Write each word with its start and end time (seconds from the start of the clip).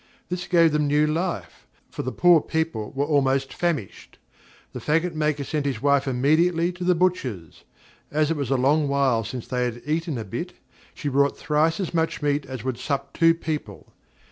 This 0.29 0.47
gave 0.47 0.71
them 0.71 0.87
new 0.87 1.05
life; 1.05 1.67
for 1.91 2.01
the 2.01 2.11
poor 2.11 2.41
people 2.41 2.91
were 2.95 3.05
almost 3.05 3.53
famished. 3.53 4.17
The 4.73 4.79
faggot 4.79 5.13
maker 5.13 5.43
sent 5.43 5.67
his 5.67 5.79
wife 5.79 6.07
immediately 6.07 6.71
to 6.71 6.83
the 6.83 6.95
butcher's. 6.95 7.63
As 8.09 8.31
it 8.31 8.35
was 8.35 8.49
a 8.49 8.57
long 8.57 8.87
while 8.87 9.23
since 9.23 9.47
they 9.47 9.63
had 9.65 9.83
eaten 9.85 10.17
a 10.17 10.23
bit, 10.25 10.53
she 10.95 11.07
bought 11.07 11.37
thrice 11.37 11.79
as 11.79 11.93
much 11.93 12.19
meat 12.23 12.47
as 12.47 12.63
would 12.63 12.79
sup 12.79 13.13
two 13.13 13.35
people. 13.35 13.93